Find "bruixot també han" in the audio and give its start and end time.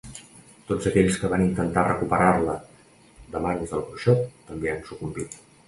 3.87-4.85